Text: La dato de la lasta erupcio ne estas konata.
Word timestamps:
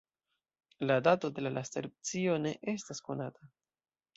La 0.79 0.95
dato 1.07 1.29
de 1.29 1.45
la 1.47 1.51
lasta 1.57 1.81
erupcio 1.83 2.41
ne 2.47 2.57
estas 2.75 3.07
konata. 3.11 3.53